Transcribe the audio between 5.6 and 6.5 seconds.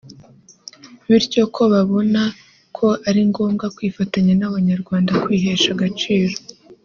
agaciro